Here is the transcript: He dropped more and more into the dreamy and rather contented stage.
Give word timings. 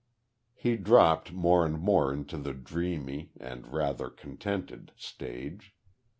He 0.55 0.77
dropped 0.77 1.31
more 1.31 1.63
and 1.63 1.77
more 1.79 2.11
into 2.11 2.35
the 2.39 2.55
dreamy 2.55 3.33
and 3.39 3.71
rather 3.71 4.09
contented 4.09 4.93
stage. 4.97 5.75